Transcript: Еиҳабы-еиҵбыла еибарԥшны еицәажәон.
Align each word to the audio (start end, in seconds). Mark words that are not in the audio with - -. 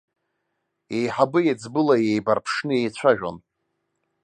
Еиҳабы-еиҵбыла 0.95 1.95
еибарԥшны 2.09 2.75
еицәажәон. 2.77 3.37